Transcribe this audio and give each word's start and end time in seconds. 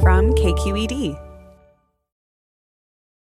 from 0.00 0.32
KQED. 0.34 1.18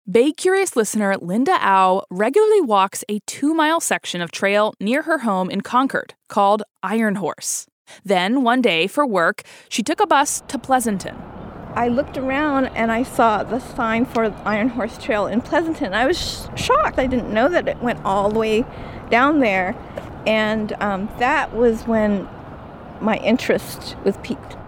Bay 0.09 0.31
Curious 0.31 0.75
listener 0.75 1.15
Linda 1.17 1.55
Au 1.61 2.03
regularly 2.09 2.61
walks 2.61 3.03
a 3.07 3.19
two 3.27 3.53
mile 3.53 3.79
section 3.79 4.21
of 4.21 4.31
trail 4.31 4.73
near 4.79 5.03
her 5.03 5.19
home 5.19 5.51
in 5.51 5.61
Concord 5.61 6.15
called 6.27 6.63
Iron 6.81 7.15
Horse. 7.15 7.67
Then, 8.03 8.43
one 8.43 8.61
day 8.61 8.87
for 8.87 9.05
work, 9.05 9.43
she 9.69 9.83
took 9.83 9.99
a 9.99 10.07
bus 10.07 10.41
to 10.47 10.57
Pleasanton. 10.57 11.15
I 11.75 11.87
looked 11.87 12.17
around 12.17 12.67
and 12.67 12.91
I 12.91 13.03
saw 13.03 13.43
the 13.43 13.59
sign 13.59 14.05
for 14.05 14.33
Iron 14.45 14.69
Horse 14.69 14.97
Trail 14.97 15.27
in 15.27 15.41
Pleasanton. 15.41 15.93
I 15.93 16.07
was 16.07 16.17
sh- 16.17 16.59
shocked. 16.59 16.97
I 16.97 17.05
didn't 17.05 17.31
know 17.31 17.47
that 17.47 17.67
it 17.67 17.77
went 17.79 18.03
all 18.03 18.31
the 18.31 18.39
way 18.39 18.65
down 19.11 19.39
there. 19.39 19.75
And 20.25 20.73
um, 20.81 21.09
that 21.19 21.55
was 21.55 21.83
when 21.83 22.27
my 22.99 23.17
interest 23.17 23.95
was 24.03 24.17
piqued. 24.23 24.58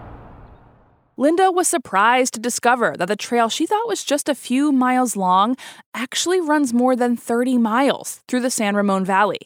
Linda 1.22 1.52
was 1.52 1.68
surprised 1.68 2.34
to 2.34 2.40
discover 2.40 2.96
that 2.98 3.08
the 3.08 3.16
trail 3.16 3.48
she 3.48 3.68
thought 3.68 3.88
was 3.88 4.04
just 4.04 4.28
a 4.28 4.34
few 4.34 4.72
miles 4.72 5.16
long 5.16 5.56
actually 5.94 6.42
runs 6.42 6.74
more 6.74 6.96
than 6.96 7.16
30 7.16 7.60
miles 7.60 8.22
through 8.28 8.40
the 8.40 8.50
San 8.50 8.76
Ramon 8.76 9.06
Valley. 9.06 9.38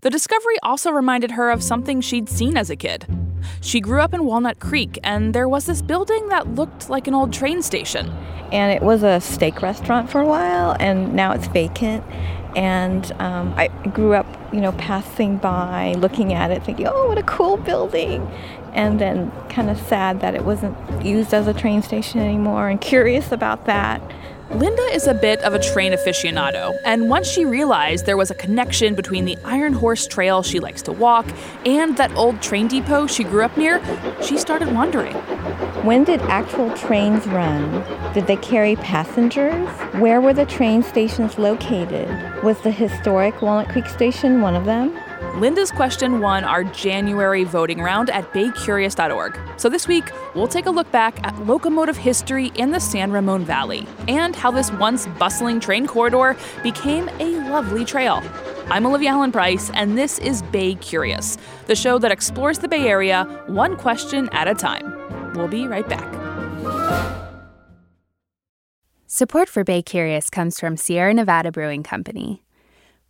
The 0.00 0.08
discovery 0.08 0.56
also 0.62 0.90
reminded 0.90 1.32
her 1.32 1.50
of 1.50 1.62
something 1.62 2.00
she'd 2.00 2.30
seen 2.30 2.56
as 2.56 2.70
a 2.70 2.76
kid. 2.76 3.06
She 3.60 3.80
grew 3.80 4.00
up 4.00 4.14
in 4.14 4.24
Walnut 4.24 4.60
Creek, 4.60 4.98
and 5.04 5.34
there 5.34 5.46
was 5.46 5.66
this 5.66 5.82
building 5.82 6.30
that 6.30 6.54
looked 6.54 6.88
like 6.88 7.06
an 7.06 7.12
old 7.12 7.34
train 7.34 7.60
station. 7.60 8.10
And 8.50 8.72
it 8.72 8.80
was 8.80 9.02
a 9.02 9.20
steak 9.20 9.60
restaurant 9.60 10.08
for 10.08 10.22
a 10.22 10.26
while, 10.26 10.74
and 10.80 11.12
now 11.12 11.32
it's 11.32 11.48
vacant. 11.48 12.02
And 12.56 13.12
um, 13.18 13.52
I 13.58 13.68
grew 13.92 14.14
up, 14.14 14.26
you 14.54 14.60
know, 14.62 14.72
passing 14.72 15.36
by, 15.36 15.96
looking 15.98 16.32
at 16.32 16.50
it, 16.50 16.64
thinking, 16.64 16.86
oh, 16.86 17.08
what 17.08 17.18
a 17.18 17.24
cool 17.24 17.58
building. 17.58 18.26
And 18.74 19.00
then 19.00 19.30
kind 19.48 19.70
of 19.70 19.78
sad 19.78 20.20
that 20.20 20.34
it 20.34 20.44
wasn't 20.44 20.76
used 21.04 21.32
as 21.32 21.46
a 21.46 21.54
train 21.54 21.82
station 21.82 22.20
anymore, 22.20 22.68
and 22.68 22.80
curious 22.80 23.30
about 23.32 23.66
that. 23.66 24.02
Linda 24.50 24.82
is 24.92 25.06
a 25.06 25.14
bit 25.14 25.40
of 25.40 25.54
a 25.54 25.58
train 25.58 25.92
aficionado, 25.92 26.76
and 26.84 27.08
once 27.08 27.26
she 27.26 27.44
realized 27.44 28.04
there 28.04 28.16
was 28.16 28.30
a 28.30 28.34
connection 28.34 28.94
between 28.94 29.24
the 29.24 29.38
Iron 29.44 29.72
Horse 29.72 30.06
Trail 30.06 30.42
she 30.42 30.60
likes 30.60 30.82
to 30.82 30.92
walk 30.92 31.26
and 31.64 31.96
that 31.96 32.14
old 32.14 32.40
train 32.42 32.68
depot 32.68 33.06
she 33.06 33.24
grew 33.24 33.42
up 33.42 33.56
near, 33.56 33.82
she 34.22 34.36
started 34.36 34.72
wondering. 34.72 35.14
When 35.82 36.04
did 36.04 36.20
actual 36.22 36.70
trains 36.76 37.26
run? 37.26 37.82
Did 38.12 38.26
they 38.26 38.36
carry 38.36 38.76
passengers? 38.76 39.68
Where 39.94 40.20
were 40.20 40.34
the 40.34 40.46
train 40.46 40.82
stations 40.82 41.38
located? 41.38 42.08
Was 42.44 42.60
the 42.60 42.70
historic 42.70 43.40
Walnut 43.42 43.70
Creek 43.70 43.86
Station 43.86 44.40
one 44.40 44.54
of 44.54 44.66
them? 44.66 44.96
Linda's 45.36 45.70
question 45.70 46.20
won 46.20 46.44
our 46.44 46.64
January 46.64 47.44
voting 47.44 47.80
round 47.80 48.08
at 48.10 48.32
baycurious.org. 48.32 49.38
So 49.56 49.68
this 49.68 49.88
week, 49.88 50.04
we'll 50.34 50.46
take 50.46 50.66
a 50.66 50.70
look 50.70 50.90
back 50.92 51.22
at 51.26 51.46
locomotive 51.46 51.96
history 51.96 52.52
in 52.54 52.70
the 52.70 52.80
San 52.80 53.10
Ramon 53.10 53.44
Valley 53.44 53.86
and 54.06 54.36
how 54.36 54.50
this 54.50 54.70
once 54.72 55.06
bustling 55.18 55.60
train 55.60 55.86
corridor 55.86 56.36
became 56.62 57.08
a 57.18 57.26
lovely 57.50 57.84
trail. 57.84 58.22
I'm 58.70 58.86
Olivia 58.86 59.10
Allen 59.10 59.32
Price, 59.32 59.70
and 59.74 59.98
this 59.98 60.18
is 60.20 60.42
Bay 60.42 60.76
Curious, 60.76 61.36
the 61.66 61.74
show 61.74 61.98
that 61.98 62.10
explores 62.10 62.60
the 62.60 62.68
Bay 62.68 62.86
Area 62.88 63.24
one 63.46 63.76
question 63.76 64.28
at 64.32 64.48
a 64.48 64.54
time. 64.54 65.32
We'll 65.34 65.48
be 65.48 65.66
right 65.66 65.88
back. 65.88 66.10
Support 69.06 69.48
for 69.48 69.62
Bay 69.62 69.82
Curious 69.82 70.30
comes 70.30 70.58
from 70.58 70.76
Sierra 70.76 71.12
Nevada 71.12 71.52
Brewing 71.52 71.82
Company. 71.82 72.42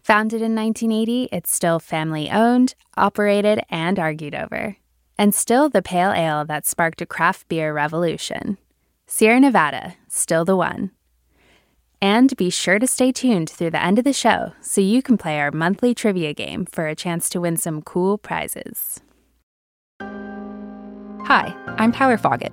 Founded 0.04 0.42
in 0.42 0.54
1980, 0.54 1.30
it's 1.32 1.50
still 1.50 1.80
family 1.80 2.30
owned, 2.30 2.74
operated, 2.94 3.62
and 3.70 3.98
argued 3.98 4.34
over. 4.34 4.76
And 5.16 5.34
still 5.34 5.70
the 5.70 5.80
pale 5.80 6.12
ale 6.12 6.44
that 6.44 6.66
sparked 6.66 7.00
a 7.00 7.06
craft 7.06 7.48
beer 7.48 7.72
revolution. 7.72 8.58
Sierra 9.06 9.40
Nevada, 9.40 9.94
still 10.08 10.44
the 10.44 10.56
one. 10.56 10.90
And 12.02 12.36
be 12.36 12.50
sure 12.50 12.78
to 12.78 12.86
stay 12.86 13.12
tuned 13.12 13.48
through 13.48 13.70
the 13.70 13.82
end 13.82 13.98
of 13.98 14.04
the 14.04 14.12
show 14.12 14.52
so 14.60 14.82
you 14.82 15.00
can 15.00 15.16
play 15.16 15.40
our 15.40 15.50
monthly 15.50 15.94
trivia 15.94 16.34
game 16.34 16.66
for 16.66 16.86
a 16.86 16.94
chance 16.94 17.30
to 17.30 17.40
win 17.40 17.56
some 17.56 17.80
cool 17.80 18.18
prizes. 18.18 19.00
Hi, 20.02 21.56
I'm 21.78 21.92
Tyler 21.92 22.18
Foggett. 22.18 22.52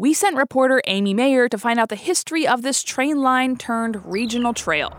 We 0.00 0.14
sent 0.14 0.38
reporter 0.38 0.80
Amy 0.86 1.12
Mayer 1.12 1.46
to 1.50 1.58
find 1.58 1.78
out 1.78 1.90
the 1.90 1.94
history 1.94 2.48
of 2.48 2.62
this 2.62 2.82
train 2.82 3.18
line 3.18 3.58
turned 3.58 4.02
regional 4.10 4.54
trail. 4.54 4.96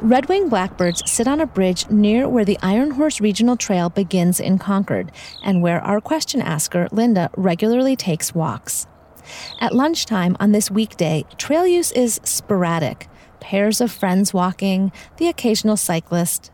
Red 0.00 0.28
winged 0.28 0.50
blackbirds 0.50 1.02
sit 1.10 1.26
on 1.26 1.40
a 1.40 1.46
bridge 1.46 1.90
near 1.90 2.28
where 2.28 2.44
the 2.44 2.56
Iron 2.62 2.92
Horse 2.92 3.20
Regional 3.20 3.56
Trail 3.56 3.90
begins 3.90 4.38
in 4.38 4.58
Concord, 4.60 5.10
and 5.42 5.60
where 5.60 5.80
our 5.80 6.00
question 6.00 6.40
asker, 6.40 6.86
Linda, 6.92 7.30
regularly 7.36 7.96
takes 7.96 8.32
walks. 8.32 8.86
At 9.60 9.74
lunchtime 9.74 10.36
on 10.38 10.52
this 10.52 10.70
weekday, 10.70 11.24
trail 11.36 11.66
use 11.66 11.90
is 11.90 12.20
sporadic 12.22 13.08
pairs 13.40 13.80
of 13.80 13.90
friends 13.90 14.32
walking, 14.32 14.92
the 15.16 15.26
occasional 15.26 15.76
cyclist. 15.76 16.52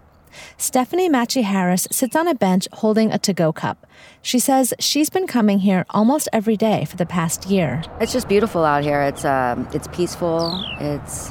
Stephanie 0.56 1.08
Matchy 1.08 1.42
Harris 1.42 1.86
sits 1.90 2.16
on 2.16 2.28
a 2.28 2.34
bench 2.34 2.68
holding 2.72 3.10
a 3.12 3.18
to 3.18 3.32
go 3.32 3.52
cup. 3.52 3.86
She 4.22 4.38
says 4.38 4.74
she's 4.78 5.10
been 5.10 5.26
coming 5.26 5.60
here 5.60 5.84
almost 5.90 6.28
every 6.32 6.56
day 6.56 6.84
for 6.84 6.96
the 6.96 7.06
past 7.06 7.46
year. 7.46 7.82
It's 8.00 8.12
just 8.12 8.28
beautiful 8.28 8.64
out 8.64 8.82
here. 8.82 9.02
It's, 9.02 9.24
uh, 9.24 9.62
it's 9.72 9.88
peaceful, 9.88 10.64
it's 10.80 11.30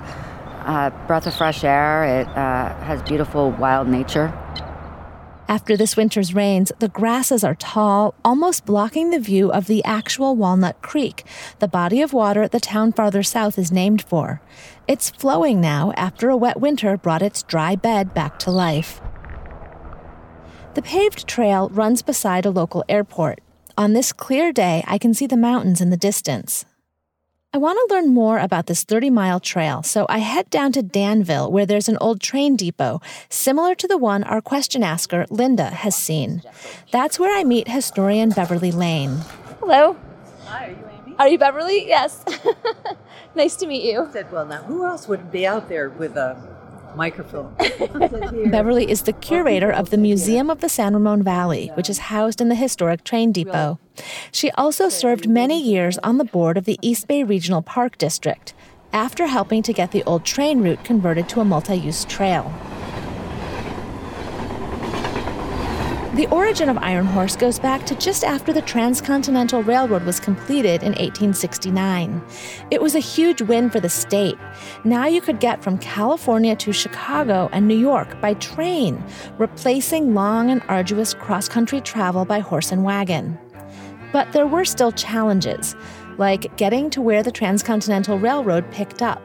a 0.66 0.94
breath 1.08 1.26
of 1.26 1.36
fresh 1.36 1.64
air, 1.64 2.22
it 2.22 2.28
uh, 2.30 2.76
has 2.84 3.02
beautiful 3.04 3.52
wild 3.52 3.88
nature. 3.88 4.34
After 5.50 5.76
this 5.76 5.98
winter's 5.98 6.36
rains, 6.36 6.72
the 6.78 6.90
grasses 6.90 7.44
are 7.44 7.56
tall, 7.56 8.14
almost 8.24 8.68
blocking 8.68 9.10
the 9.10 9.20
view 9.20 9.52
of 9.52 9.66
the 9.66 9.84
actual 9.84 10.36
Walnut 10.36 10.80
Creek, 10.84 11.26
the 11.58 11.68
body 11.68 12.04
of 12.04 12.14
water 12.14 12.48
the 12.48 12.60
town 12.60 12.94
farther 12.94 13.24
south 13.24 13.58
is 13.58 13.72
named 13.72 14.04
for. 14.04 14.44
It's 14.88 15.10
flowing 15.10 15.60
now 15.60 15.92
after 15.98 16.30
a 16.30 16.38
wet 16.38 16.60
winter 16.60 16.98
brought 16.98 17.24
its 17.24 17.42
dry 17.42 17.76
bed 17.76 18.14
back 18.14 18.38
to 18.40 18.52
life. 18.52 19.02
The 20.76 20.84
paved 20.84 21.28
trail 21.28 21.70
runs 21.70 22.04
beside 22.04 22.46
a 22.46 22.52
local 22.52 22.86
airport. 22.88 23.42
On 23.76 23.94
this 23.94 24.14
clear 24.14 24.54
day, 24.54 24.84
I 24.86 25.00
can 25.00 25.16
see 25.16 25.26
the 25.26 25.36
mountains 25.36 25.82
in 25.82 25.90
the 25.90 25.98
distance. 25.98 26.66
I 27.52 27.58
want 27.58 27.80
to 27.80 27.96
learn 27.96 28.14
more 28.14 28.38
about 28.38 28.68
this 28.68 28.84
30 28.84 29.10
mile 29.10 29.40
trail, 29.40 29.82
so 29.82 30.06
I 30.08 30.20
head 30.20 30.52
down 30.52 30.72
to 30.74 30.84
Danville, 30.84 31.52
where 31.52 31.66
there's 31.66 31.90
an 31.90 31.98
old 32.00 32.22
train 32.22 32.56
depot, 32.56 33.02
similar 33.28 33.74
to 33.74 33.88
the 33.88 33.98
one 33.98 34.24
our 34.24 34.40
question 34.40 34.84
asker, 34.84 35.26
Linda, 35.32 35.72
has 35.72 35.96
seen. 35.96 36.44
That's 36.92 37.18
where 37.18 37.36
I 37.36 37.44
meet 37.44 37.68
historian 37.68 38.30
Beverly 38.30 38.72
Lane. 38.72 39.22
Hello. 39.60 39.98
Hi, 40.46 40.66
are 40.66 40.70
you 40.70 40.90
Amy? 41.08 41.16
Are 41.18 41.28
you 41.28 41.40
Beverly? 41.40 41.88
Yes. 41.88 42.24
nice 43.36 43.56
to 43.56 43.66
meet 43.66 43.84
you. 43.84 44.06
I 44.06 44.12
said, 44.12 44.32
well, 44.32 44.46
now 44.46 44.62
who 44.62 44.86
else 44.86 45.08
would 45.08 45.32
be 45.32 45.48
out 45.48 45.70
there 45.70 45.90
with 45.90 46.18
a 46.18 46.38
microphone? 46.96 47.56
Beverly 48.52 48.90
is 48.90 49.04
the 49.04 49.14
curator 49.14 49.72
of 49.72 49.90
the 49.90 49.98
Museum 49.98 50.50
of 50.50 50.62
the 50.62 50.70
San 50.70 50.94
Ramon 50.94 51.24
Valley, 51.24 51.72
which 51.76 51.90
is 51.90 52.00
housed 52.00 52.42
in 52.42 52.50
the 52.50 52.56
historic 52.56 53.04
train 53.04 53.32
depot. 53.32 53.80
She 54.32 54.52
also 54.52 54.90
served 54.90 55.28
many 55.28 55.62
years 55.62 55.98
on 56.00 56.18
the 56.18 56.24
board 56.24 56.58
of 56.58 56.66
the 56.66 56.80
East 56.82 57.08
Bay 57.08 57.24
Regional 57.24 57.62
Park 57.62 57.98
District 57.98 58.54
after 58.94 59.28
helping 59.28 59.62
to 59.64 59.74
get 59.74 59.92
the 59.92 60.04
old 60.04 60.26
train 60.26 60.62
route 60.62 60.84
converted 60.84 61.30
to 61.30 61.42
a 61.42 61.46
multi 61.46 61.76
use 61.76 62.06
trail. 62.06 62.52
The 66.16 66.28
origin 66.32 66.70
of 66.70 66.78
Iron 66.80 67.06
Horse 67.06 67.36
goes 67.36 67.60
back 67.60 67.86
to 67.86 67.94
just 67.94 68.24
after 68.24 68.52
the 68.52 68.64
Transcontinental 68.64 69.62
Railroad 69.62 70.04
was 70.04 70.20
completed 70.20 70.82
in 70.82 70.94
1869. 70.94 72.22
It 72.72 72.82
was 72.82 72.96
a 72.96 73.00
huge 73.00 73.44
win 73.44 73.70
for 73.70 73.80
the 73.80 73.90
state. 73.90 74.36
Now 74.84 75.06
you 75.06 75.22
could 75.22 75.40
get 75.40 75.64
from 75.64 75.78
California 75.78 76.56
to 76.56 76.74
Chicago 76.74 77.48
and 77.54 77.68
New 77.68 77.78
York 77.78 78.20
by 78.22 78.34
train, 78.34 79.04
replacing 79.38 80.16
long 80.16 80.50
and 80.50 80.64
arduous 80.68 81.14
cross 81.14 81.48
country 81.48 81.80
travel 81.80 82.26
by 82.26 82.40
horse 82.40 82.72
and 82.72 82.84
wagon. 82.84 83.38
But 84.12 84.32
there 84.34 84.48
were 84.48 84.66
still 84.66 84.92
challenges, 84.92 85.76
like 86.18 86.58
getting 86.58 86.90
to 86.90 87.04
where 87.04 87.22
the 87.22 87.32
Transcontinental 87.32 88.18
Railroad 88.18 88.70
picked 88.72 89.04
up. 89.04 89.22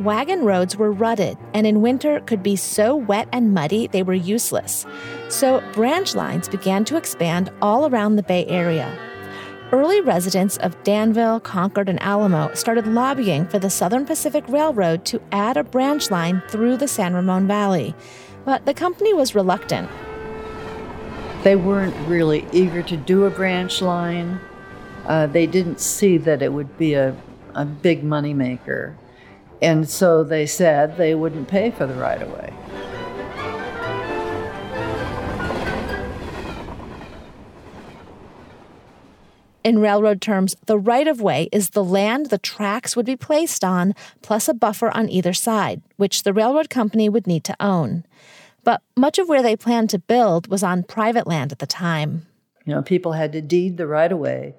Wagon 0.00 0.44
roads 0.44 0.76
were 0.76 0.92
rutted 0.92 1.36
and 1.54 1.66
in 1.66 1.82
winter 1.82 2.20
could 2.20 2.40
be 2.40 2.54
so 2.54 2.94
wet 2.94 3.28
and 3.32 3.52
muddy 3.52 3.88
they 3.88 4.04
were 4.04 4.14
useless. 4.14 4.86
So 5.28 5.60
branch 5.72 6.14
lines 6.14 6.48
began 6.48 6.84
to 6.84 6.96
expand 6.96 7.50
all 7.60 7.86
around 7.86 8.14
the 8.14 8.22
Bay 8.22 8.46
Area. 8.46 8.96
early 9.72 10.00
residents 10.00 10.56
of 10.58 10.82
Danville, 10.82 11.40
Concord, 11.40 11.88
and 11.88 12.00
Alamo 12.00 12.52
started 12.54 12.86
lobbying 12.86 13.46
for 13.46 13.58
the 13.58 13.70
Southern 13.70 14.06
Pacific 14.06 14.44
Railroad 14.48 15.04
to 15.06 15.20
add 15.32 15.56
a 15.56 15.64
branch 15.64 16.10
line 16.10 16.42
through 16.48 16.76
the 16.76 16.88
San 16.88 17.14
Ramon 17.14 17.46
Valley. 17.46 17.94
But 18.44 18.64
the 18.64 18.74
company 18.74 19.12
was 19.12 19.34
reluctant. 19.34 19.90
They 21.42 21.56
weren't 21.56 21.94
really 22.08 22.46
eager 22.52 22.82
to 22.82 22.96
do 22.96 23.24
a 23.24 23.30
branch 23.30 23.82
line. 23.82 24.40
Uh, 25.06 25.26
they 25.26 25.46
didn't 25.46 25.80
see 25.80 26.16
that 26.18 26.42
it 26.42 26.52
would 26.52 26.78
be 26.78 26.94
a, 26.94 27.16
a 27.54 27.64
big 27.64 28.02
moneymaker. 28.02 28.94
And 29.60 29.88
so 29.88 30.22
they 30.22 30.46
said 30.46 30.96
they 30.96 31.14
wouldn't 31.14 31.48
pay 31.48 31.70
for 31.70 31.86
the 31.86 31.94
right 31.94 32.22
of 32.22 32.30
way. 32.30 32.52
In 39.64 39.80
railroad 39.80 40.22
terms, 40.22 40.56
the 40.66 40.78
right 40.78 41.06
of 41.06 41.20
way 41.20 41.48
is 41.52 41.70
the 41.70 41.84
land 41.84 42.26
the 42.26 42.38
tracks 42.38 42.96
would 42.96 43.04
be 43.04 43.16
placed 43.16 43.62
on, 43.64 43.94
plus 44.22 44.48
a 44.48 44.54
buffer 44.54 44.90
on 44.96 45.10
either 45.10 45.34
side, 45.34 45.82
which 45.96 46.22
the 46.22 46.32
railroad 46.32 46.70
company 46.70 47.08
would 47.08 47.26
need 47.26 47.44
to 47.44 47.56
own. 47.60 48.04
But 48.64 48.82
much 48.96 49.18
of 49.18 49.28
where 49.28 49.42
they 49.42 49.56
planned 49.56 49.90
to 49.90 49.98
build 49.98 50.48
was 50.48 50.62
on 50.62 50.84
private 50.84 51.26
land 51.26 51.52
at 51.52 51.58
the 51.58 51.66
time. 51.66 52.26
You 52.64 52.74
know, 52.74 52.82
people 52.82 53.12
had 53.12 53.32
to 53.32 53.42
deed 53.42 53.76
the 53.76 53.86
right 53.86 54.10
of 54.10 54.18
way 54.18 54.54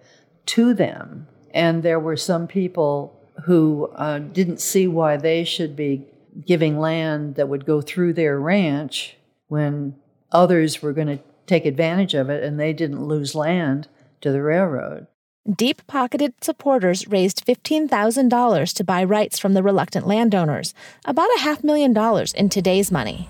to 0.47 0.73
them. 0.73 1.27
And 1.55 1.81
there 1.81 1.99
were 1.99 2.17
some 2.17 2.45
people 2.45 3.18
who 3.45 3.91
uh, 3.95 4.19
didn't 4.19 4.61
see 4.61 4.87
why 4.87 5.17
they 5.17 5.43
should 5.43 5.75
be 5.75 6.05
giving 6.45 6.79
land 6.79 7.35
that 7.35 7.49
would 7.49 7.65
go 7.65 7.81
through 7.81 8.13
their 8.13 8.39
ranch 8.39 9.17
when 9.47 9.95
others 10.31 10.81
were 10.81 10.93
going 10.93 11.07
to 11.07 11.19
take 11.47 11.65
advantage 11.65 12.13
of 12.13 12.29
it 12.29 12.43
and 12.43 12.59
they 12.59 12.73
didn't 12.73 13.03
lose 13.03 13.35
land 13.35 13.87
to 14.21 14.31
the 14.31 14.41
railroad. 14.41 15.07
Deep 15.55 15.81
pocketed 15.87 16.33
supporters 16.41 17.07
raised 17.07 17.45
$15,000 17.45 18.73
to 18.73 18.83
buy 18.83 19.03
rights 19.03 19.39
from 19.39 19.53
the 19.53 19.63
reluctant 19.63 20.05
landowners, 20.05 20.75
about 21.05 21.29
a 21.37 21.39
half 21.39 21.63
million 21.63 21.91
dollars 21.91 22.33
in 22.33 22.49
today's 22.49 22.91
money. 22.91 23.27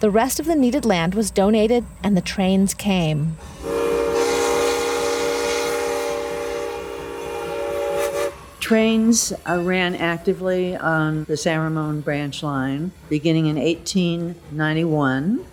The 0.00 0.10
rest 0.10 0.40
of 0.40 0.46
the 0.46 0.56
needed 0.56 0.84
land 0.84 1.14
was 1.14 1.30
donated 1.30 1.84
and 2.02 2.16
the 2.16 2.20
trains 2.20 2.74
came. 2.74 3.36
Trains 8.64 9.30
uh, 9.46 9.60
ran 9.60 9.94
actively 9.94 10.74
on 10.74 11.24
the 11.24 11.36
San 11.36 11.60
Ramon 11.60 12.00
branch 12.00 12.42
line 12.42 12.92
beginning 13.10 13.44
in 13.44 13.56
1891. 13.56 15.44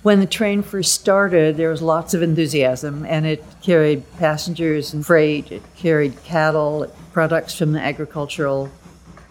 When 0.00 0.20
the 0.20 0.26
train 0.26 0.62
first 0.62 0.94
started, 0.94 1.58
there 1.58 1.68
was 1.68 1.82
lots 1.82 2.14
of 2.14 2.22
enthusiasm, 2.22 3.04
and 3.04 3.26
it 3.26 3.44
carried 3.60 4.10
passengers 4.16 4.94
and 4.94 5.04
freight, 5.04 5.52
it 5.52 5.62
carried 5.76 6.24
cattle, 6.24 6.90
products 7.12 7.54
from 7.54 7.72
the 7.72 7.80
agricultural 7.80 8.70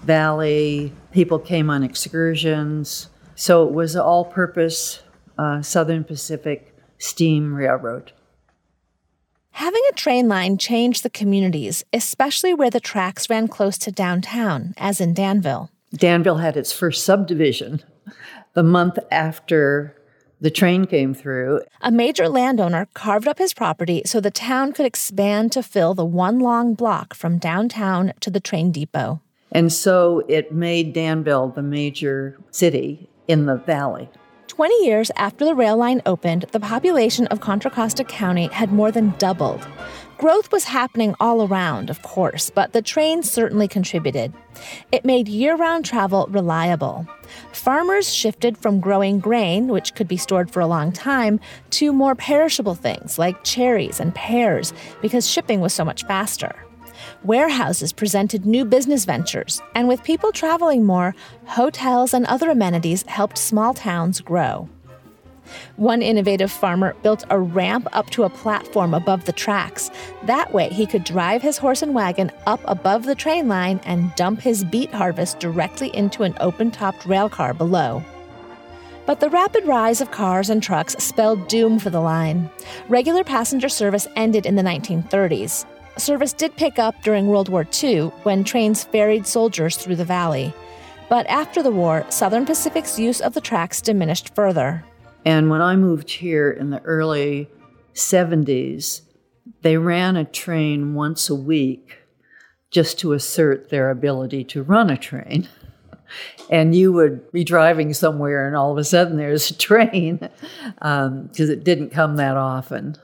valley. 0.03 0.93
People 1.11 1.39
came 1.39 1.71
on 1.71 1.81
excursions. 1.81 3.09
So 3.33 3.67
it 3.67 3.73
was 3.73 3.95
an 3.95 4.01
all 4.01 4.25
purpose 4.25 5.01
uh, 5.39 5.63
Southern 5.63 6.03
Pacific 6.03 6.77
steam 6.99 7.55
railroad. 7.55 8.11
Having 9.53 9.83
a 9.91 9.95
train 9.95 10.27
line 10.27 10.57
changed 10.57 11.03
the 11.03 11.11
communities, 11.11 11.85
especially 11.93 12.55
where 12.55 12.71
the 12.71 12.79
tracks 12.79 13.29
ran 13.29 13.47
close 13.47 13.77
to 13.77 13.91
downtown, 13.91 14.73
as 14.77 14.99
in 14.99 15.13
Danville. 15.13 15.69
Danville 15.93 16.37
had 16.37 16.57
its 16.57 16.73
first 16.73 17.05
subdivision 17.05 17.83
the 18.53 18.63
month 18.63 18.97
after 19.11 19.95
the 20.41 20.49
train 20.49 20.85
came 20.85 21.13
through. 21.13 21.61
A 21.81 21.91
major 21.91 22.27
landowner 22.27 22.87
carved 22.95 23.27
up 23.27 23.37
his 23.37 23.53
property 23.53 24.01
so 24.05 24.19
the 24.19 24.31
town 24.31 24.73
could 24.73 24.87
expand 24.87 25.51
to 25.51 25.61
fill 25.61 25.93
the 25.93 26.03
one 26.03 26.39
long 26.39 26.73
block 26.73 27.13
from 27.13 27.37
downtown 27.37 28.11
to 28.21 28.31
the 28.31 28.39
train 28.39 28.71
depot. 28.71 29.21
And 29.51 29.71
so 29.71 30.23
it 30.27 30.51
made 30.51 30.93
Danville 30.93 31.49
the 31.49 31.61
major 31.61 32.39
city 32.49 33.07
in 33.27 33.45
the 33.45 33.57
valley. 33.57 34.09
20 34.55 34.85
years 34.85 35.09
after 35.15 35.45
the 35.45 35.55
rail 35.55 35.75
line 35.75 35.99
opened, 36.05 36.45
the 36.51 36.59
population 36.59 37.25
of 37.27 37.41
Contra 37.41 37.71
Costa 37.71 38.03
County 38.03 38.49
had 38.49 38.71
more 38.71 38.91
than 38.91 39.15
doubled. 39.17 39.67
Growth 40.19 40.51
was 40.51 40.65
happening 40.65 41.15
all 41.19 41.47
around, 41.47 41.89
of 41.89 42.03
course, 42.03 42.51
but 42.51 42.71
the 42.71 42.83
train 42.83 43.23
certainly 43.23 43.67
contributed. 43.67 44.31
It 44.91 45.05
made 45.05 45.27
year 45.27 45.55
round 45.55 45.85
travel 45.85 46.27
reliable. 46.29 47.07
Farmers 47.51 48.13
shifted 48.13 48.55
from 48.55 48.79
growing 48.79 49.17
grain, 49.17 49.69
which 49.69 49.95
could 49.95 50.07
be 50.07 50.17
stored 50.17 50.51
for 50.51 50.59
a 50.59 50.67
long 50.67 50.91
time, 50.91 51.39
to 51.71 51.91
more 51.91 52.13
perishable 52.13 52.75
things 52.75 53.17
like 53.17 53.43
cherries 53.43 53.99
and 53.99 54.13
pears 54.13 54.71
because 55.01 55.27
shipping 55.27 55.61
was 55.61 55.73
so 55.73 55.83
much 55.83 56.05
faster. 56.05 56.53
Warehouses 57.23 57.93
presented 57.93 58.45
new 58.45 58.65
business 58.65 59.05
ventures, 59.05 59.61
and 59.75 59.87
with 59.87 60.03
people 60.03 60.33
traveling 60.33 60.83
more, 60.83 61.15
hotels 61.45 62.13
and 62.13 62.25
other 62.25 62.49
amenities 62.49 63.03
helped 63.03 63.37
small 63.37 63.73
towns 63.73 64.19
grow. 64.19 64.67
One 65.77 66.01
innovative 66.01 66.51
farmer 66.51 66.95
built 67.01 67.23
a 67.29 67.39
ramp 67.39 67.87
up 67.93 68.09
to 68.09 68.23
a 68.23 68.29
platform 68.29 68.93
above 68.93 69.23
the 69.23 69.31
tracks. 69.31 69.89
That 70.23 70.53
way, 70.53 70.67
he 70.67 70.85
could 70.85 71.05
drive 71.05 71.41
his 71.41 71.57
horse 71.57 71.81
and 71.81 71.95
wagon 71.95 72.29
up 72.45 72.59
above 72.65 73.05
the 73.05 73.15
train 73.15 73.47
line 73.47 73.79
and 73.85 74.13
dump 74.15 74.41
his 74.41 74.65
beet 74.65 74.93
harvest 74.93 75.39
directly 75.39 75.95
into 75.95 76.23
an 76.23 76.35
open 76.41 76.71
topped 76.71 77.05
rail 77.05 77.29
car 77.29 77.53
below. 77.53 78.03
But 79.05 79.21
the 79.21 79.29
rapid 79.29 79.65
rise 79.65 80.01
of 80.01 80.11
cars 80.11 80.49
and 80.49 80.61
trucks 80.61 81.01
spelled 81.01 81.47
doom 81.47 81.79
for 81.79 81.89
the 81.89 82.01
line. 82.01 82.49
Regular 82.89 83.23
passenger 83.23 83.69
service 83.69 84.07
ended 84.17 84.45
in 84.45 84.55
the 84.55 84.61
1930s. 84.61 85.65
Service 85.97 86.33
did 86.33 86.55
pick 86.55 86.79
up 86.79 87.01
during 87.03 87.27
World 87.27 87.49
War 87.49 87.67
II 87.83 88.07
when 88.23 88.43
trains 88.43 88.83
ferried 88.83 89.27
soldiers 89.27 89.77
through 89.77 89.95
the 89.95 90.05
valley. 90.05 90.53
But 91.07 91.27
after 91.27 91.61
the 91.61 91.71
war, 91.71 92.05
Southern 92.09 92.45
Pacific's 92.45 92.97
use 92.97 93.21
of 93.21 93.33
the 93.33 93.41
tracks 93.41 93.81
diminished 93.81 94.33
further. 94.33 94.83
And 95.25 95.49
when 95.49 95.61
I 95.61 95.75
moved 95.75 96.09
here 96.09 96.49
in 96.49 96.71
the 96.71 96.81
early 96.81 97.49
70s, 97.93 99.01
they 99.61 99.77
ran 99.77 100.15
a 100.15 100.25
train 100.25 100.95
once 100.95 101.29
a 101.29 101.35
week 101.35 101.99
just 102.71 102.97
to 102.99 103.13
assert 103.13 103.69
their 103.69 103.91
ability 103.91 104.43
to 104.45 104.63
run 104.63 104.89
a 104.89 104.97
train. 104.97 105.47
and 106.49 106.73
you 106.73 106.91
would 106.91 107.31
be 107.31 107.43
driving 107.43 107.93
somewhere, 107.93 108.47
and 108.47 108.55
all 108.55 108.71
of 108.71 108.77
a 108.77 108.83
sudden 108.83 109.17
there's 109.17 109.51
a 109.51 109.57
train 109.57 110.17
because 110.17 110.79
um, 110.81 111.29
it 111.37 111.63
didn't 111.63 111.91
come 111.91 112.15
that 112.15 112.35
often. 112.35 112.97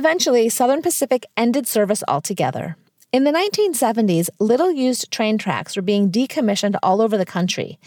Eventually, 0.00 0.48
Southern 0.48 0.80
Pacific 0.80 1.26
ended 1.36 1.66
service 1.66 2.02
altogether. 2.08 2.78
In 3.12 3.24
the 3.24 3.32
1970s, 3.32 4.30
little 4.38 4.72
used 4.72 5.10
train 5.10 5.36
tracks 5.36 5.76
were 5.76 5.82
being 5.82 6.10
decommissioned 6.10 6.76
all 6.82 7.02
over 7.02 7.18
the 7.18 7.26
country. 7.26 7.78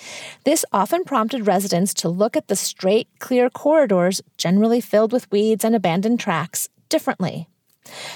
This 0.46 0.64
often 0.72 1.06
prompted 1.06 1.48
residents 1.48 1.92
to 1.96 2.10
look 2.10 2.38
at 2.38 2.50
the 2.50 2.56
straight, 2.56 3.08
clear 3.18 3.50
corridors, 3.50 4.22
generally 4.38 4.80
filled 4.80 5.12
with 5.12 5.32
weeds 5.32 5.66
and 5.66 5.76
abandoned 5.76 6.20
tracks, 6.20 6.70
differently. 6.88 7.48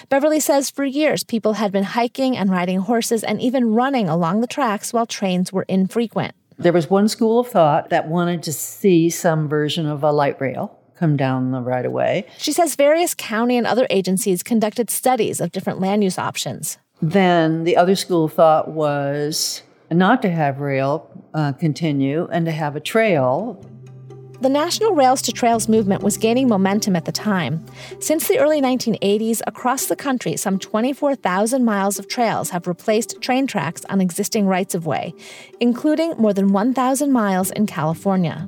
Beverly 0.09 0.41
says 0.41 0.69
for 0.69 0.85
years 0.85 1.23
people 1.23 1.53
had 1.53 1.71
been 1.71 1.83
hiking 1.83 2.37
and 2.37 2.51
riding 2.51 2.81
horses 2.81 3.23
and 3.23 3.41
even 3.41 3.73
running 3.73 4.07
along 4.07 4.41
the 4.41 4.45
tracks 4.45 4.93
while 4.93 5.07
trains 5.07 5.51
were 5.51 5.65
infrequent. 5.67 6.35
There 6.59 6.73
was 6.73 6.87
one 6.87 7.07
school 7.07 7.39
of 7.39 7.47
thought 7.47 7.89
that 7.89 8.07
wanted 8.07 8.43
to 8.43 8.53
see 8.53 9.09
some 9.09 9.49
version 9.49 9.87
of 9.87 10.03
a 10.03 10.11
light 10.11 10.39
rail 10.39 10.76
come 10.97 11.15
down 11.15 11.51
the 11.51 11.61
right 11.61 11.85
of 11.85 11.91
way. 11.91 12.25
She 12.37 12.51
says 12.51 12.75
various 12.75 13.13
county 13.13 13.57
and 13.57 13.67
other 13.67 13.87
agencies 13.89 14.43
conducted 14.43 14.89
studies 14.89 15.39
of 15.39 15.51
different 15.51 15.79
land 15.79 16.03
use 16.03 16.17
options. 16.17 16.77
Then 17.01 17.63
the 17.63 17.77
other 17.77 17.95
school 17.95 18.25
of 18.25 18.33
thought 18.33 18.69
was 18.69 19.61
not 19.91 20.21
to 20.23 20.29
have 20.29 20.59
rail 20.59 21.09
uh, 21.33 21.53
continue 21.53 22.27
and 22.31 22.45
to 22.45 22.51
have 22.51 22.75
a 22.75 22.79
trail. 22.79 23.63
The 24.39 24.49
National 24.49 24.93
Rails 24.93 25.23
to 25.23 25.31
Trails 25.31 25.67
movement 25.67 26.03
was 26.03 26.15
gaining 26.15 26.47
momentum 26.47 26.95
at 26.95 27.05
the 27.05 27.11
time. 27.11 27.65
Since 27.99 28.27
the 28.27 28.37
early 28.37 28.61
1980s, 28.61 29.41
across 29.47 29.87
the 29.87 29.95
country, 29.95 30.37
some 30.37 30.59
24,000 30.59 31.65
miles 31.65 31.97
of 31.97 32.07
trails 32.07 32.51
have 32.51 32.67
replaced 32.67 33.19
train 33.19 33.47
tracks 33.47 33.83
on 33.89 33.99
existing 33.99 34.45
rights 34.45 34.75
of 34.75 34.85
way, 34.85 35.15
including 35.59 36.11
more 36.17 36.33
than 36.33 36.53
1,000 36.53 37.11
miles 37.11 37.49
in 37.49 37.65
California. 37.65 38.47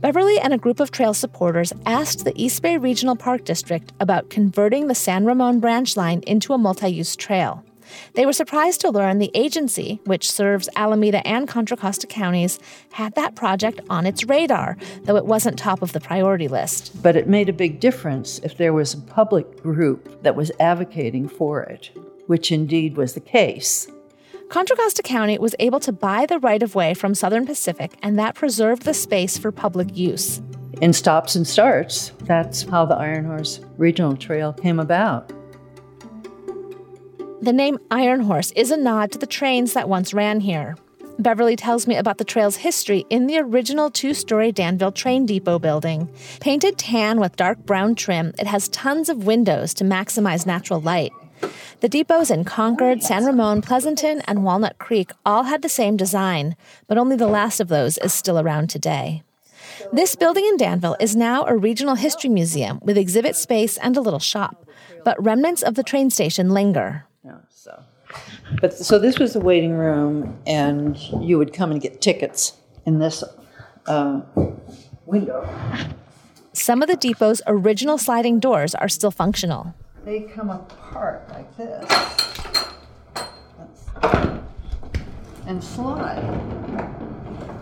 Beverly 0.00 0.38
and 0.38 0.52
a 0.52 0.58
group 0.58 0.80
of 0.80 0.90
trail 0.90 1.14
supporters 1.14 1.72
asked 1.86 2.24
the 2.24 2.32
East 2.34 2.62
Bay 2.62 2.76
Regional 2.76 3.16
Park 3.16 3.44
District 3.44 3.92
about 4.00 4.30
converting 4.30 4.88
the 4.88 4.94
San 4.94 5.24
Ramon 5.24 5.60
branch 5.60 5.96
line 5.96 6.20
into 6.26 6.52
a 6.52 6.58
multi 6.58 6.88
use 6.88 7.16
trail. 7.16 7.64
They 8.14 8.26
were 8.26 8.32
surprised 8.32 8.80
to 8.82 8.90
learn 8.90 9.18
the 9.18 9.30
agency, 9.34 10.00
which 10.04 10.30
serves 10.30 10.68
Alameda 10.76 11.26
and 11.26 11.48
Contra 11.48 11.76
Costa 11.76 12.06
counties, 12.06 12.58
had 12.92 13.14
that 13.14 13.34
project 13.34 13.80
on 13.90 14.06
its 14.06 14.24
radar, 14.24 14.76
though 15.04 15.16
it 15.16 15.26
wasn't 15.26 15.58
top 15.58 15.82
of 15.82 15.92
the 15.92 16.00
priority 16.00 16.48
list. 16.48 17.02
But 17.02 17.16
it 17.16 17.28
made 17.28 17.48
a 17.48 17.54
big 17.54 17.80
difference 17.80 18.38
if 18.40 18.56
there 18.56 18.72
was 18.72 18.94
a 18.94 19.00
public 19.00 19.62
group 19.62 20.22
that 20.22 20.36
was 20.36 20.52
advocating 20.60 21.28
for 21.28 21.62
it, 21.62 21.90
which 22.26 22.52
indeed 22.52 22.96
was 22.96 23.14
the 23.14 23.20
case. 23.20 23.88
Contra 24.52 24.76
Costa 24.76 25.02
County 25.02 25.38
was 25.38 25.54
able 25.60 25.80
to 25.80 25.92
buy 25.92 26.26
the 26.26 26.38
right 26.38 26.62
of 26.62 26.74
way 26.74 26.92
from 26.92 27.14
Southern 27.14 27.46
Pacific, 27.46 27.96
and 28.02 28.18
that 28.18 28.34
preserved 28.34 28.82
the 28.82 28.92
space 28.92 29.38
for 29.38 29.50
public 29.50 29.96
use. 29.96 30.42
In 30.82 30.92
stops 30.92 31.34
and 31.36 31.48
starts, 31.48 32.12
that's 32.24 32.64
how 32.64 32.84
the 32.84 32.94
Iron 32.94 33.24
Horse 33.24 33.60
Regional 33.78 34.14
Trail 34.14 34.52
came 34.52 34.78
about. 34.78 35.32
The 37.40 37.54
name 37.54 37.78
Iron 37.90 38.20
Horse 38.20 38.50
is 38.50 38.70
a 38.70 38.76
nod 38.76 39.10
to 39.12 39.18
the 39.18 39.26
trains 39.26 39.72
that 39.72 39.88
once 39.88 40.12
ran 40.12 40.40
here. 40.40 40.76
Beverly 41.18 41.56
tells 41.56 41.86
me 41.86 41.96
about 41.96 42.18
the 42.18 42.24
trail's 42.24 42.56
history 42.56 43.06
in 43.08 43.28
the 43.28 43.38
original 43.38 43.90
two 43.90 44.12
story 44.12 44.52
Danville 44.52 44.92
train 44.92 45.24
depot 45.24 45.60
building. 45.60 46.10
Painted 46.40 46.76
tan 46.76 47.18
with 47.18 47.36
dark 47.36 47.64
brown 47.64 47.94
trim, 47.94 48.34
it 48.38 48.46
has 48.46 48.68
tons 48.68 49.08
of 49.08 49.24
windows 49.24 49.72
to 49.72 49.84
maximize 49.84 50.44
natural 50.44 50.82
light. 50.82 51.12
The 51.80 51.88
depots 51.88 52.30
in 52.30 52.44
Concord, 52.44 53.02
San 53.02 53.24
Ramon, 53.24 53.60
Pleasanton, 53.60 54.20
and 54.28 54.44
Walnut 54.44 54.78
Creek 54.78 55.10
all 55.26 55.44
had 55.44 55.62
the 55.62 55.68
same 55.68 55.96
design, 55.96 56.54
but 56.86 56.96
only 56.96 57.16
the 57.16 57.26
last 57.26 57.58
of 57.58 57.68
those 57.68 57.98
is 57.98 58.14
still 58.14 58.38
around 58.38 58.70
today. 58.70 59.22
This 59.92 60.14
building 60.14 60.44
in 60.46 60.56
Danville 60.56 60.96
is 61.00 61.16
now 61.16 61.44
a 61.44 61.56
regional 61.56 61.96
history 61.96 62.30
museum 62.30 62.78
with 62.82 62.96
exhibit 62.96 63.34
space 63.34 63.76
and 63.78 63.96
a 63.96 64.00
little 64.00 64.20
shop, 64.20 64.68
but 65.04 65.22
remnants 65.22 65.62
of 65.62 65.74
the 65.74 65.82
train 65.82 66.10
station 66.10 66.50
linger. 66.50 67.04
Yeah, 67.24 67.38
so. 67.50 67.82
But 68.60 68.74
so 68.74 68.98
this 68.98 69.18
was 69.18 69.32
the 69.32 69.40
waiting 69.40 69.72
room, 69.72 70.38
and 70.46 70.96
you 71.20 71.38
would 71.38 71.52
come 71.52 71.72
and 71.72 71.80
get 71.80 72.00
tickets 72.00 72.56
in 72.86 72.98
this 73.00 73.24
uh, 73.86 74.20
window. 75.06 75.48
Some 76.52 76.82
of 76.82 76.88
the 76.88 76.96
depot's 76.96 77.42
original 77.46 77.98
sliding 77.98 78.38
doors 78.38 78.74
are 78.74 78.88
still 78.88 79.10
functional. 79.10 79.74
They 80.04 80.22
come 80.22 80.50
apart 80.50 81.28
like 81.30 81.56
this 81.56 81.84
and 85.46 85.62
slide. 85.62 86.50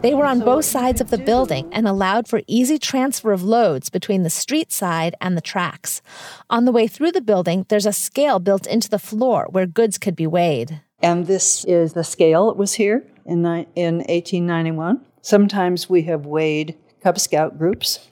They 0.01 0.15
were 0.15 0.25
on 0.25 0.41
both 0.41 0.65
sides 0.65 1.03
of 1.03 1.11
the 1.11 1.19
building 1.19 1.69
and 1.71 1.87
allowed 1.87 2.27
for 2.27 2.41
easy 2.47 2.79
transfer 2.79 3.33
of 3.33 3.43
loads 3.43 3.91
between 3.91 4.23
the 4.23 4.31
street 4.31 4.73
side 4.73 5.15
and 5.21 5.37
the 5.37 5.43
tracks. 5.43 6.01
On 6.49 6.65
the 6.65 6.73
way 6.73 6.87
through 6.87 7.13
the 7.13 7.21
building, 7.21 7.67
there's 7.69 7.85
a 7.85 7.93
scale 7.93 8.39
built 8.39 8.67
into 8.67 8.89
the 8.89 8.99
floor 8.99 9.47
where 9.51 9.67
goods 9.67 9.99
could 9.99 10.17
be 10.17 10.27
weighed. 10.27 10.81
And 11.03 11.27
this 11.27 11.67
is 11.67 11.93
the 11.93 12.05
scale 12.05 12.47
that 12.47 12.57
was 12.57 12.75
here 12.75 13.07
in, 13.27 13.45
in 13.75 13.99
1891. 13.99 15.05
Sometimes 15.21 15.91
we 15.91 16.03
have 16.03 16.25
weighed 16.25 16.79
Cub 17.03 17.19
Scout 17.19 17.59
groups 17.59 18.09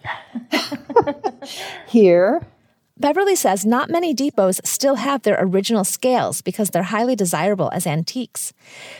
here 1.88 2.46
Beverly 3.00 3.36
says 3.36 3.64
not 3.64 3.90
many 3.90 4.12
depots 4.12 4.60
still 4.64 4.96
have 4.96 5.22
their 5.22 5.38
original 5.40 5.84
scales 5.84 6.42
because 6.42 6.70
they're 6.70 6.82
highly 6.82 7.14
desirable 7.14 7.70
as 7.72 7.86
antiques. 7.86 8.52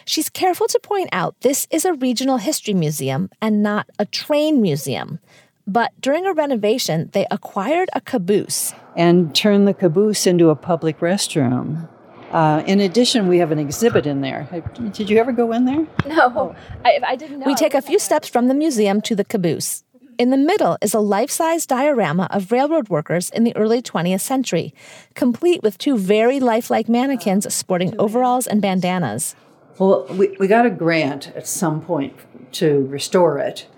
She's 0.05 0.31
careful 0.31 0.69
to 0.69 0.79
point 0.79 1.09
out 1.11 1.41
this 1.41 1.67
is 1.71 1.85
a 1.85 1.95
regional 1.95 2.37
history 2.37 2.75
museum 2.75 3.29
and 3.43 3.63
not 3.63 3.89
a 3.99 4.07
train 4.07 4.63
museum. 4.63 5.19
But 5.67 5.93
during 6.01 6.27
a 6.27 6.33
renovation, 6.33 7.11
they 7.13 7.27
acquired 7.31 7.91
a 7.93 8.01
caboose. 8.01 8.73
And 8.97 9.35
turned 9.35 9.69
the 9.69 9.75
caboose 9.75 10.27
into 10.27 10.49
a 10.51 10.57
public 10.57 11.01
restroom. 11.01 11.89
Uh, 12.31 12.63
in 12.67 12.81
addition, 12.81 13.27
we 13.27 13.39
have 13.39 13.51
an 13.53 13.59
exhibit 13.59 14.07
in 14.07 14.21
there. 14.21 14.47
Did 14.93 15.09
you 15.09 15.19
ever 15.19 15.33
go 15.33 15.53
in 15.53 15.65
there? 15.65 15.87
No, 16.07 16.55
I, 16.85 17.01
I 17.07 17.17
didn't 17.17 17.39
know. 17.39 17.47
We 17.47 17.55
take 17.55 17.75
a 17.75 17.83
few 17.83 17.99
steps 17.99 18.29
from 18.29 18.49
the 18.49 18.55
museum 18.55 19.01
to 19.03 19.17
the 19.17 19.25
caboose. 19.25 19.83
In 20.19 20.31
the 20.31 20.37
middle 20.37 20.77
is 20.83 20.95
a 20.95 20.99
life 20.99 21.31
size 21.31 21.65
diorama 21.65 22.27
of 22.33 22.51
railroad 22.51 22.89
workers 22.89 23.31
in 23.31 23.45
the 23.45 23.55
early 23.55 23.81
20th 23.81 24.21
century, 24.21 24.75
complete 25.15 25.63
with 25.63 25.79
two 25.79 25.97
very 25.97 26.41
lifelike 26.41 26.89
mannequins 26.89 27.55
sporting 27.55 27.95
overalls 28.01 28.49
and 28.49 28.61
bandanas. 28.61 29.37
Well, 29.79 30.07
we, 30.11 30.37
we 30.41 30.49
got 30.49 30.67
a 30.67 30.71
grant 30.71 31.29
at 31.37 31.47
some 31.47 31.81
point 31.81 32.17
to 32.55 32.85
restore 32.89 33.39
it, 33.39 33.69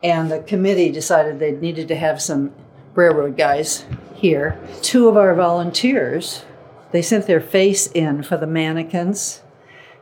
and 0.00 0.30
the 0.30 0.38
committee 0.38 0.92
decided 0.92 1.40
they 1.40 1.50
needed 1.50 1.88
to 1.88 1.96
have 1.96 2.22
some 2.22 2.52
railroad 2.94 3.36
guys 3.36 3.84
here. 4.14 4.60
Two 4.82 5.08
of 5.08 5.16
our 5.16 5.34
volunteers, 5.34 6.44
they 6.92 7.02
sent 7.02 7.26
their 7.26 7.40
face 7.40 7.88
in 7.88 8.22
for 8.22 8.36
the 8.36 8.46
mannequins, 8.46 9.42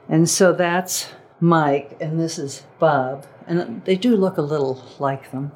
and 0.06 0.28
so 0.28 0.52
that's 0.52 1.08
Mike, 1.40 1.96
and 1.98 2.20
this 2.20 2.38
is 2.38 2.64
Bob 2.78 3.24
and 3.48 3.84
they 3.84 3.96
do 3.96 4.14
look 4.16 4.36
a 4.36 4.42
little 4.42 4.84
like 4.98 5.30
them. 5.32 5.52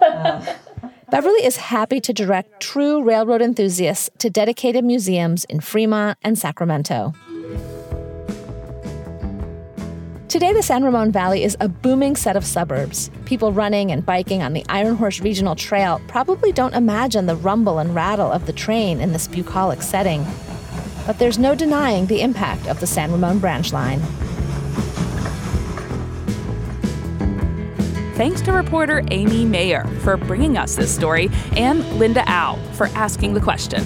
Uh, 0.00 0.54
Beverly 1.10 1.44
is 1.44 1.56
happy 1.56 2.00
to 2.00 2.12
direct 2.12 2.60
true 2.60 3.02
railroad 3.02 3.42
enthusiasts 3.42 4.10
to 4.18 4.30
dedicated 4.30 4.84
museums 4.84 5.44
in 5.44 5.60
Fremont 5.60 6.18
and 6.22 6.38
Sacramento. 6.38 7.14
Today, 10.28 10.52
the 10.52 10.62
San 10.62 10.82
Ramon 10.82 11.12
Valley 11.12 11.44
is 11.44 11.56
a 11.60 11.68
booming 11.68 12.16
set 12.16 12.36
of 12.36 12.44
suburbs. 12.44 13.08
People 13.24 13.52
running 13.52 13.92
and 13.92 14.04
biking 14.04 14.42
on 14.42 14.52
the 14.52 14.64
Iron 14.68 14.96
Horse 14.96 15.20
Regional 15.20 15.54
Trail 15.54 16.00
probably 16.08 16.50
don't 16.50 16.74
imagine 16.74 17.26
the 17.26 17.36
rumble 17.36 17.78
and 17.78 17.94
rattle 17.94 18.32
of 18.32 18.46
the 18.46 18.52
train 18.52 19.00
in 19.00 19.12
this 19.12 19.28
bucolic 19.28 19.80
setting. 19.80 20.26
But 21.06 21.20
there's 21.20 21.38
no 21.38 21.54
denying 21.54 22.06
the 22.06 22.20
impact 22.22 22.66
of 22.66 22.80
the 22.80 22.86
San 22.88 23.12
Ramon 23.12 23.38
branch 23.38 23.72
line. 23.72 24.02
Thanks 28.14 28.40
to 28.42 28.52
reporter 28.52 29.02
Amy 29.10 29.44
Mayer 29.44 29.84
for 30.02 30.16
bringing 30.16 30.56
us 30.56 30.76
this 30.76 30.94
story 30.94 31.30
and 31.56 31.84
Linda 31.98 32.22
Au 32.28 32.56
for 32.74 32.86
asking 32.94 33.34
the 33.34 33.40
question. 33.40 33.82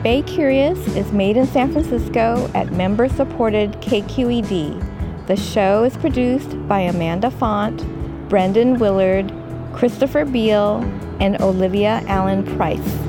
Bay 0.00 0.22
Curious 0.22 0.78
is 0.94 1.10
made 1.10 1.36
in 1.36 1.44
San 1.48 1.72
Francisco 1.72 2.48
at 2.54 2.70
member 2.70 3.08
supported 3.08 3.72
KQED. 3.80 5.26
The 5.26 5.34
show 5.36 5.82
is 5.82 5.96
produced 5.96 6.68
by 6.68 6.82
Amanda 6.82 7.32
Font, 7.32 7.84
Brendan 8.28 8.78
Willard, 8.78 9.32
Christopher 9.72 10.24
Beale, 10.24 10.76
and 11.18 11.42
Olivia 11.42 12.00
Allen 12.06 12.44
Price. 12.56 13.03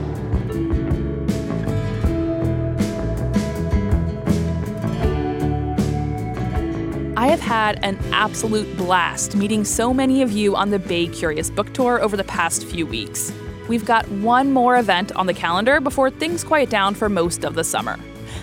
Had 7.46 7.78
an 7.84 7.96
absolute 8.12 8.76
blast 8.76 9.36
meeting 9.36 9.64
so 9.64 9.94
many 9.94 10.24
of 10.24 10.32
you 10.32 10.56
on 10.56 10.72
the 10.72 10.80
Bay 10.80 11.06
Curious 11.06 11.52
book 11.52 11.72
tour 11.74 12.02
over 12.02 12.18
the 12.18 12.24
past 12.24 12.66
few 12.66 12.88
weeks. 12.88 13.32
We've 13.70 13.86
got 13.86 14.10
one 14.10 14.52
more 14.52 14.78
event 14.78 15.12
on 15.12 15.28
the 15.28 15.34
calendar 15.34 15.80
before 15.80 16.10
things 16.10 16.44
quiet 16.44 16.72
down 16.72 16.96
for 16.96 17.08
most 17.08 17.46
of 17.46 17.54
the 17.54 17.64
summer. 17.64 18.00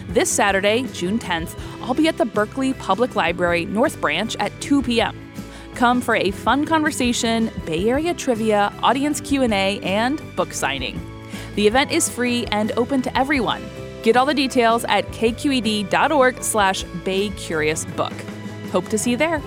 This 0.06 0.30
Saturday, 0.30 0.84
June 0.92 1.18
10th, 1.18 1.58
I'll 1.82 1.94
be 1.94 2.06
at 2.06 2.16
the 2.16 2.24
Berkeley 2.24 2.74
Public 2.74 3.16
Library 3.16 3.64
North 3.64 4.00
Branch 4.00 4.36
at 4.36 4.52
2 4.60 4.82
p.m. 4.82 5.18
Come 5.74 6.00
for 6.00 6.14
a 6.14 6.30
fun 6.30 6.64
conversation, 6.64 7.50
Bay 7.66 7.88
Area 7.88 8.14
trivia, 8.14 8.72
audience 8.84 9.20
Q&A, 9.20 9.80
and 9.80 10.22
book 10.36 10.52
signing. 10.52 11.00
The 11.56 11.66
event 11.66 11.90
is 11.90 12.08
free 12.08 12.46
and 12.52 12.70
open 12.76 13.02
to 13.02 13.18
everyone. 13.18 13.64
Get 14.04 14.16
all 14.16 14.26
the 14.26 14.34
details 14.34 14.84
at 14.84 15.08
kqed.org 15.08 16.40
slash 16.40 16.84
baycuriousbook. 16.84 18.31
Hope 18.72 18.88
to 18.88 18.98
see 18.98 19.12
you 19.12 19.16
there. 19.16 19.40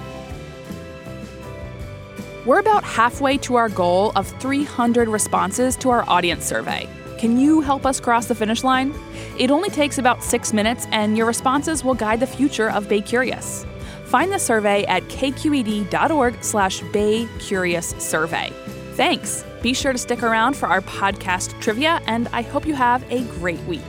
We're 2.46 2.60
about 2.60 2.84
halfway 2.84 3.38
to 3.40 3.56
our 3.56 3.70
goal 3.70 4.12
of 4.16 4.28
300 4.40 5.08
responses 5.08 5.76
to 5.78 5.90
our 5.90 6.08
audience 6.08 6.46
survey. 6.46 6.88
Can 7.18 7.40
you 7.40 7.62
help 7.62 7.88
us 7.88 8.00
cross 8.00 8.28
the 8.28 8.36
finish 8.36 8.64
line? 8.64 8.94
It 9.40 9.50
only 9.50 9.70
takes 9.70 9.98
about 9.98 10.24
six 10.24 10.54
minutes, 10.54 10.86
and 10.92 11.18
your 11.18 11.26
responses 11.26 11.84
will 11.84 11.96
guide 11.96 12.20
the 12.20 12.28
future 12.28 12.70
of 12.70 12.88
Bay 12.88 13.02
Curious. 13.02 13.66
Find 14.06 14.32
the 14.32 14.38
survey 14.38 14.84
at 14.86 15.02
kqed.org 15.04 16.44
slash 16.44 16.82
Bay 16.94 17.28
Curious 17.40 17.96
Survey. 17.98 18.52
Thanks. 18.94 19.44
Be 19.64 19.74
sure 19.74 19.92
to 19.92 19.98
stick 19.98 20.22
around 20.22 20.56
for 20.56 20.68
our 20.68 20.82
podcast 20.82 21.60
trivia, 21.60 22.00
and 22.06 22.28
I 22.28 22.44
hope 22.44 22.68
you 22.68 22.76
have 22.76 23.04
a 23.12 23.24
great 23.40 23.62
week. 23.64 23.82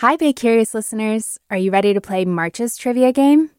Hi, 0.00 0.16
Bay 0.16 0.32
Curious 0.32 0.72
listeners. 0.72 1.38
Are 1.50 1.58
you 1.58 1.70
ready 1.70 1.92
to 1.92 2.00
play 2.00 2.24
March's 2.24 2.78
trivia 2.78 3.12
game? 3.12 3.50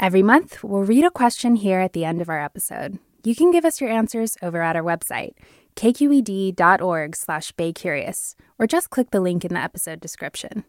Every 0.00 0.22
month, 0.22 0.64
we'll 0.64 0.82
read 0.82 1.04
a 1.04 1.10
question 1.10 1.56
here 1.56 1.78
at 1.78 1.92
the 1.92 2.06
end 2.06 2.22
of 2.22 2.30
our 2.30 2.42
episode. 2.42 2.98
You 3.22 3.34
can 3.34 3.50
give 3.50 3.66
us 3.66 3.82
your 3.82 3.90
answers 3.90 4.38
over 4.40 4.62
at 4.62 4.76
our 4.76 4.82
website, 4.82 5.34
kqed.org 5.76 7.14
slash 7.14 7.52
baycurious, 7.52 8.34
or 8.58 8.66
just 8.66 8.88
click 8.88 9.10
the 9.10 9.20
link 9.20 9.44
in 9.44 9.52
the 9.52 9.60
episode 9.60 10.00
description. 10.00 10.64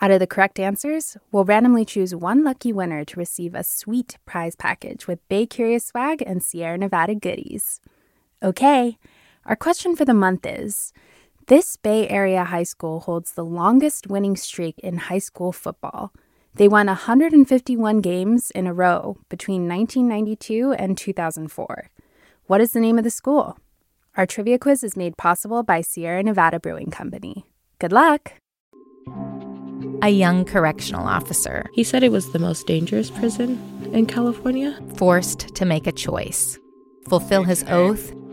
Out 0.00 0.12
of 0.12 0.20
the 0.20 0.28
correct 0.28 0.60
answers, 0.60 1.16
we'll 1.32 1.44
randomly 1.44 1.84
choose 1.84 2.14
one 2.14 2.44
lucky 2.44 2.72
winner 2.72 3.04
to 3.04 3.18
receive 3.18 3.52
a 3.52 3.64
sweet 3.64 4.16
prize 4.26 4.54
package 4.54 5.08
with 5.08 5.28
Bay 5.28 5.46
Curious 5.46 5.86
swag 5.86 6.22
and 6.24 6.40
Sierra 6.40 6.78
Nevada 6.78 7.16
goodies. 7.16 7.80
Okay, 8.40 8.96
our 9.44 9.56
question 9.56 9.96
for 9.96 10.04
the 10.04 10.14
month 10.14 10.46
is 10.46 10.92
this 11.46 11.76
Bay 11.76 12.08
Area 12.08 12.44
high 12.44 12.64
school 12.64 13.00
holds 13.00 13.32
the 13.32 13.44
longest 13.44 14.08
winning 14.08 14.36
streak 14.36 14.78
in 14.80 14.96
high 14.96 15.18
school 15.18 15.52
football. 15.52 16.12
They 16.54 16.66
won 16.68 16.86
151 16.86 18.00
games 18.00 18.50
in 18.50 18.66
a 18.66 18.74
row 18.74 19.18
between 19.28 19.68
1992 19.68 20.72
and 20.72 20.98
2004. 20.98 21.90
What 22.46 22.60
is 22.60 22.72
the 22.72 22.80
name 22.80 22.98
of 22.98 23.04
the 23.04 23.10
school? 23.10 23.58
Our 24.16 24.26
trivia 24.26 24.58
quiz 24.58 24.82
is 24.82 24.96
made 24.96 25.16
possible 25.16 25.62
by 25.62 25.82
Sierra 25.82 26.22
Nevada 26.22 26.58
Brewing 26.58 26.90
Company. 26.90 27.46
Good 27.78 27.92
luck! 27.92 28.32
A 30.02 30.08
young 30.08 30.44
correctional 30.44 31.06
officer. 31.06 31.66
He 31.74 31.84
said 31.84 32.02
it 32.02 32.12
was 32.12 32.32
the 32.32 32.38
most 32.38 32.66
dangerous 32.66 33.10
prison 33.10 33.90
in 33.92 34.06
California. 34.06 34.80
Forced 34.96 35.54
to 35.54 35.64
make 35.64 35.86
a 35.86 35.92
choice 35.92 36.58
fulfill 37.08 37.44
his 37.44 37.64
oath 37.68 38.12